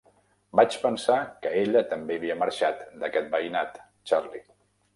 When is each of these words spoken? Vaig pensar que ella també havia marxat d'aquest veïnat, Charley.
Vaig 0.59 0.77
pensar 0.85 1.17
que 1.43 1.51
ella 1.59 1.83
també 1.93 2.17
havia 2.21 2.39
marxat 2.45 2.83
d'aquest 3.05 3.31
veïnat, 3.37 3.81
Charley. 4.13 4.47